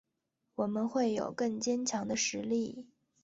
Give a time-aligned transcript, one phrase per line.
[0.55, 2.87] 我们会有更坚强的实力